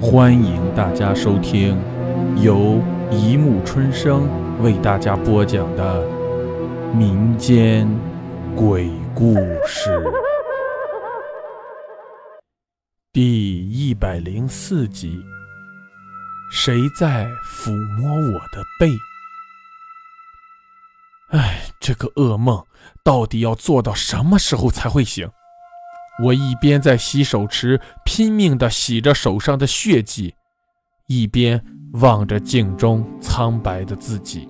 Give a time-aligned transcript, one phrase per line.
[0.00, 1.76] 欢迎大家收听
[2.40, 4.28] 由一木春生
[4.62, 6.06] 为大家播讲的
[6.94, 7.88] 民间
[8.54, 9.34] 鬼故
[9.66, 10.00] 事
[13.12, 15.20] 第一百零四集。
[16.52, 18.96] 谁在抚摸我的背？
[21.30, 22.64] 哎，这个噩梦
[23.02, 25.28] 到底要做到什么时候才会醒？
[26.22, 30.34] 我一边在洗手池拼命地洗着手上的血迹，
[31.06, 34.48] 一边望着镜中苍白的自己。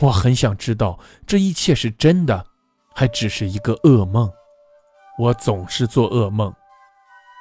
[0.00, 2.44] 我很想知道这一切是真的，
[2.94, 4.30] 还只是一个噩梦。
[5.18, 6.52] 我总是做噩梦，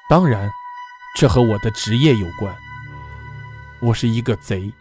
[0.09, 0.49] 当然，
[1.17, 2.53] 这和我的职业有关。
[3.81, 4.71] 我是一个贼，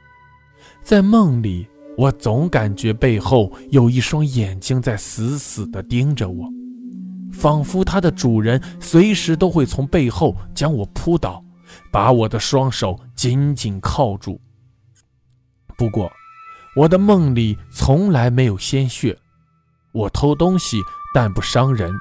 [0.82, 6.48] 在梦里，我总感觉背后有一双眼睛在死死地盯着我。
[7.32, 11.42] 仿佛它的主人随时都会从背后将我扑倒，
[11.90, 14.40] 把我的双手紧紧铐住。
[15.76, 16.12] 不过，
[16.76, 19.18] 我的梦里从来没有鲜血。
[19.92, 20.80] 我偷东西，
[21.14, 21.92] 但不伤人。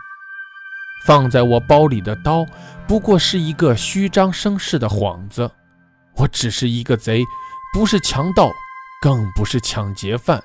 [1.05, 2.45] 放在我包里的刀，
[2.87, 5.49] 不过是一个虚张声势的幌子。
[6.17, 7.23] 我只是一个贼，
[7.73, 8.51] 不是强盗，
[9.01, 10.43] 更不是抢劫犯。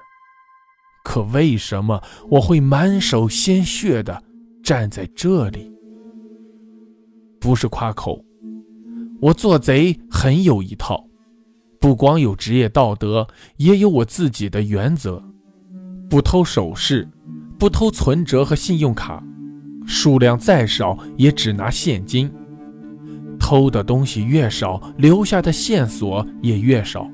[1.02, 4.22] 可为什么我会满手鲜血的？
[4.64, 5.70] 站在这里，
[7.38, 8.24] 不是夸口，
[9.20, 11.06] 我做贼很有一套，
[11.78, 15.22] 不光有职业道德，也有我自己的原则：
[16.08, 17.06] 不偷首饰，
[17.58, 19.22] 不偷存折和信用卡，
[19.86, 22.32] 数量再少也只拿现金。
[23.38, 27.06] 偷的东西越少，留下的线索也越少。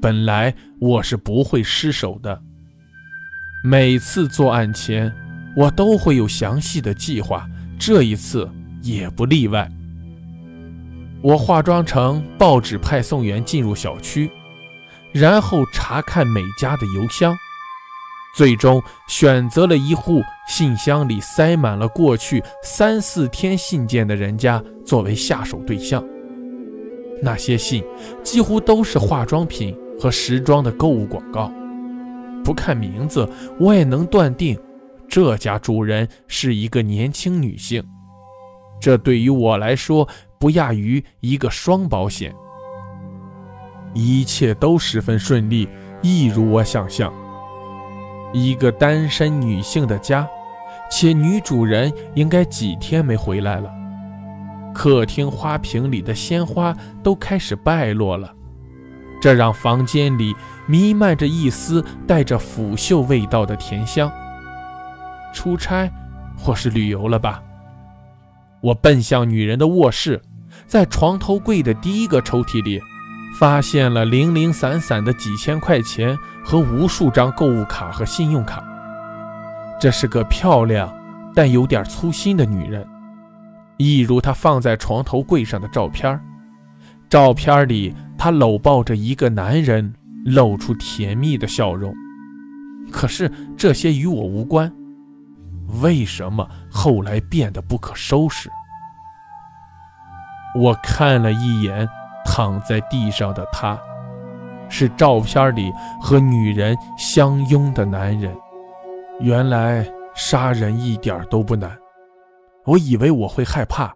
[0.00, 2.40] 本来我是不会失手的，
[3.62, 5.12] 每次作案前。
[5.58, 7.44] 我都会有详细的计划，
[7.80, 8.48] 这一次
[8.80, 9.68] 也不例外。
[11.20, 14.30] 我化妆成报纸派送员进入小区，
[15.10, 17.36] 然后查看每家的邮箱，
[18.36, 26.04] 最终选择了一户信箱里塞满了过去三四天信件的人家作为下手对象。
[27.20, 27.82] 那些信
[28.22, 31.52] 几乎都是化妆品和时装的购物广告，
[32.44, 34.56] 不看名字我也能断定。
[35.08, 37.82] 这家主人是一个年轻女性，
[38.78, 40.06] 这对于我来说
[40.38, 42.34] 不亚于一个双保险。
[43.94, 45.66] 一切都十分顺利，
[46.02, 47.12] 一如我想象。
[48.34, 50.28] 一个单身女性的家，
[50.90, 53.72] 且女主人应该几天没回来了。
[54.74, 58.30] 客厅花瓶里的鲜花都开始败落了，
[59.22, 60.36] 这让房间里
[60.66, 64.12] 弥漫着一丝带着腐朽味道的甜香。
[65.32, 65.90] 出差，
[66.36, 67.42] 或是旅游了吧？
[68.60, 70.20] 我奔向女人的卧室，
[70.66, 72.80] 在床头柜的第一个抽屉里，
[73.38, 78.64] 发现了零零散散的几千块钱和无数张购物卡和信用卡。
[79.80, 80.92] 这是个漂亮
[81.34, 82.84] 但有点粗心的女人，
[83.76, 86.20] 一如她放在床头柜上的照片。
[87.08, 91.94] 照片里，她搂抱着一个男人，露出甜蜜的笑容。
[92.90, 94.72] 可是这些与我无关。
[95.82, 98.50] 为什么后来变得不可收拾？
[100.54, 101.86] 我看了一眼
[102.24, 103.78] 躺在地上的他，
[104.68, 108.34] 是照片里和女人相拥的男人。
[109.20, 111.76] 原来杀人一点都不难。
[112.64, 113.92] 我以为我会害怕，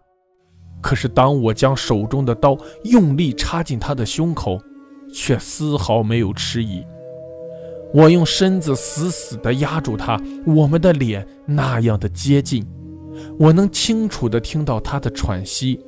[0.81, 4.59] 可是当我将手中的刀用力插进他的胸口，
[5.13, 6.85] 却丝毫没有迟疑。
[7.93, 12.65] 我用身子死死地压住他，我们的脸那样的接近，
[13.37, 15.79] 我能清楚地听到他的喘息。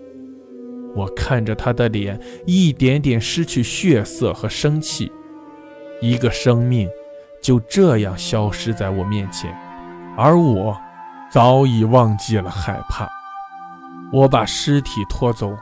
[0.96, 5.12] 我看着他的脸一点点失去血色和生气，
[6.00, 6.88] 一个生命
[7.42, 9.54] 就这样消失在我面前，
[10.16, 10.78] 而我
[11.32, 13.10] 早已忘记了害怕。
[14.14, 15.58] 我把尸体拖走，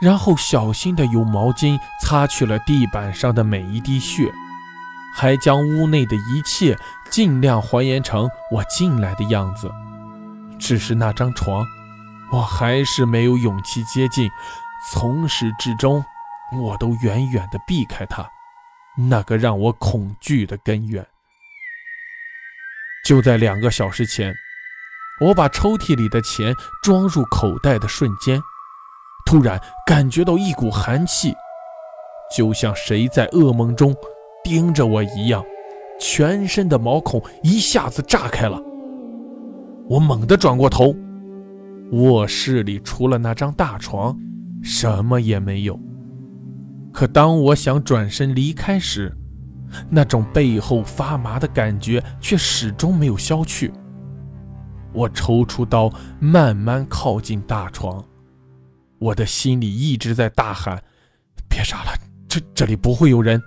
[0.00, 4.30] 然后小心地用毛巾擦去了地板上的每一滴血。
[5.14, 6.78] 还将屋内的一切
[7.10, 9.70] 尽量还原成我进来的样子，
[10.58, 11.66] 只是那张床，
[12.32, 14.30] 我还是没有勇气接近。
[14.92, 16.02] 从始至终，
[16.52, 18.26] 我都远远地避开它，
[18.96, 21.06] 那个让我恐惧的根源。
[23.04, 24.34] 就在两个小时前，
[25.20, 28.40] 我把抽屉里的钱装入口袋的瞬间，
[29.26, 31.34] 突然感觉到一股寒气，
[32.34, 33.94] 就像谁在噩梦中。
[34.42, 35.44] 盯着我一样，
[35.98, 38.60] 全身的毛孔一下子炸开了。
[39.88, 40.94] 我猛地转过头，
[41.92, 44.16] 卧室里除了那张大床，
[44.62, 45.78] 什么也没有。
[46.92, 49.12] 可当我想转身离开时，
[49.88, 53.72] 那种背后发麻的感觉却始终没有消去。
[54.92, 58.04] 我抽出刀，慢慢靠近大床，
[58.98, 60.82] 我的心里一直在大喊
[61.48, 61.92] ：“别杀了，
[62.28, 63.40] 这这里不会有人。”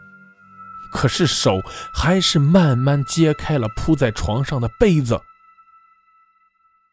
[0.94, 1.60] 可是手
[1.94, 5.19] 还是慢慢揭开了铺在床上的被子，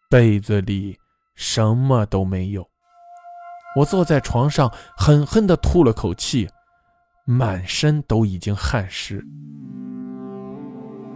[0.08, 0.99] 被子里
[1.37, 2.67] 什么都没有。
[3.76, 6.49] 我坐在床上，狠狠地吐了口气，
[7.25, 9.25] 满身都已经汗湿。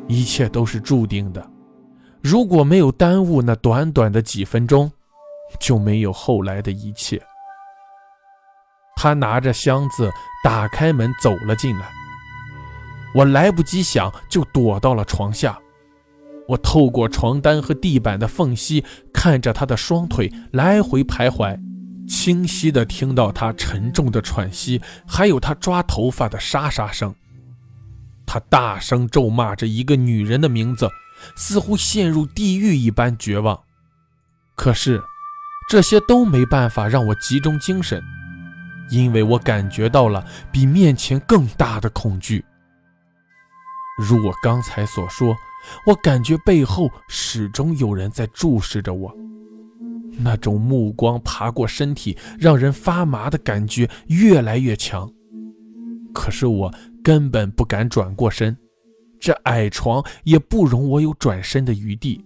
[0.07, 1.51] 一切都是注定的，
[2.23, 4.93] 如果没有耽误那短短的几分钟，
[5.59, 7.21] 就没有后来的一切。
[8.95, 10.11] 他拿着箱子
[10.45, 11.91] 打开门走了进来，
[13.15, 15.59] 我来不及想，就躲到了床下。
[16.49, 21.59] 我透过床单和地板的缝隙，看着他的双腿来回徘徊。
[22.07, 27.15] 清晰地听到他沉重的喘息，还有他抓头发的沙沙声。
[28.27, 30.87] 他大声咒骂着一个女人的名字，
[31.35, 33.59] 似乎陷入地狱一般绝望。
[34.55, 35.03] 可是，
[35.71, 38.03] 这些都没办法让我集中精神，
[38.91, 40.23] 因为我感觉到了
[40.53, 42.45] 比面前更大的恐惧。
[43.99, 45.37] 如我刚才所说，
[45.87, 49.14] 我感觉背后始终有人在注视着我。
[50.19, 55.11] 那种目光爬过身体，让人发麻的感觉越来越强。
[56.12, 58.56] 可是我根本不敢转过身，
[59.19, 62.25] 这矮床也不容我有转身的余地。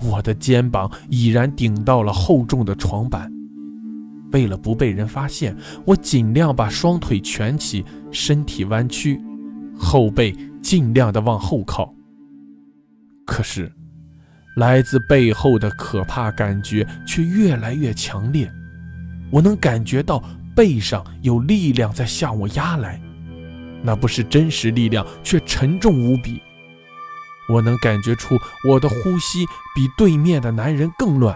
[0.00, 3.32] 我的肩膀已然顶到了厚重的床板，
[4.32, 9.20] 为了不被人发现，我尽量把双腿蜷起，身体弯曲，
[9.82, 11.92] 后背尽量的往后靠。
[13.26, 13.70] 可是。
[14.56, 18.52] 来自背后的可怕感觉却越来越强烈，
[19.30, 20.22] 我能感觉到
[20.54, 23.00] 背上有力量在向我压来，
[23.82, 26.38] 那不是真实力量，却沉重无比。
[27.48, 28.36] 我能感觉出
[28.68, 31.34] 我的呼吸比对面的男人更乱。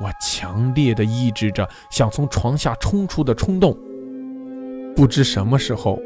[0.00, 3.78] 我强烈的抑制着想从床下冲出的冲动。
[4.96, 6.00] 不知什么时候，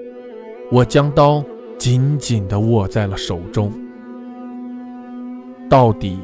[0.70, 1.42] 我将刀
[1.78, 3.72] 紧紧地握在了手中。
[5.70, 6.18] 到底，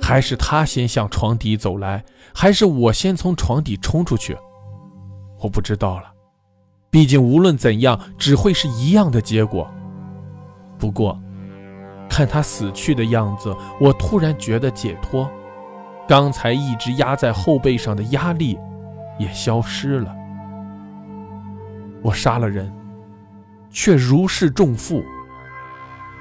[0.00, 2.04] 还是他先向床底走来，
[2.34, 4.36] 还是我先从床底冲出去？
[5.40, 6.12] 我不知道了。
[6.90, 9.68] 毕竟无论怎样，只会是一样的结果。
[10.78, 11.20] 不过，
[12.08, 15.28] 看他死去的样子，我突然觉得解脱，
[16.08, 18.58] 刚才一直压在后背上的压力
[19.18, 20.14] 也消失了。
[22.00, 22.72] 我杀了人，
[23.70, 25.04] 却如释重负。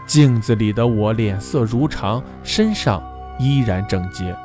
[0.05, 3.03] 镜子里的我脸色如常，身上
[3.37, 4.35] 依然整洁。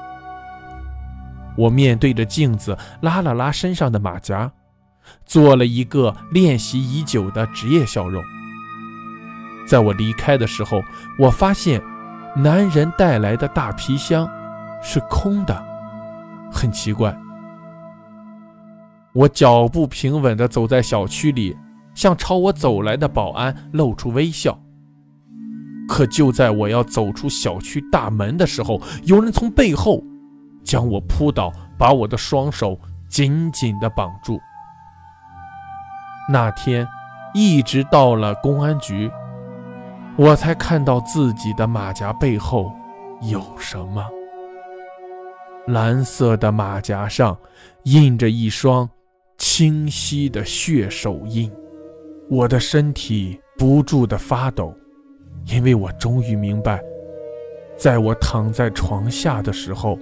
[1.57, 4.51] 我面对着镜子，拉了拉身上的马甲，
[5.25, 8.23] 做了一个练习已久的职业笑容。
[9.67, 10.83] 在我离开的时候，
[11.19, 11.81] 我发现
[12.35, 14.29] 男人带来的大皮箱
[14.83, 15.65] 是空的，
[16.51, 17.17] 很奇怪。
[19.13, 21.57] 我脚步平稳地走在小区里，
[21.95, 24.59] 向朝我走来的保安露出微笑。
[25.89, 30.03] 可就在我要走出小区大门的时候，有人从背后
[30.65, 32.79] 将我扑倒，把我的双手
[33.09, 34.41] 紧紧地绑住。
[36.29, 36.87] 那天，
[37.35, 39.11] 一直到了公安局，
[40.17, 42.73] 我才看到自己的马甲背后
[43.21, 44.07] 有什么。
[45.67, 47.37] 蓝色的马甲上
[47.85, 48.89] 印着一双
[49.37, 51.53] 清晰的血手印，
[52.29, 54.75] 我的身体不住地发抖。
[55.47, 56.81] 因为我终于明白，
[57.77, 59.99] 在我躺在床下的时候，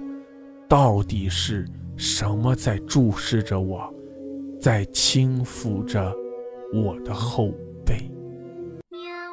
[0.69, 3.91] 到底是什么在注视着我，
[4.59, 6.13] 在轻抚着
[6.71, 7.49] 我的后
[7.83, 7.97] 背。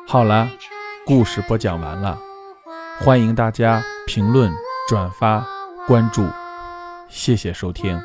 [0.07, 0.49] 好了，
[1.05, 2.19] 故事播讲完了，
[3.01, 4.51] 欢迎大家评论、
[4.89, 5.47] 转发、
[5.87, 6.25] 关注，
[7.11, 8.01] 谢谢收听。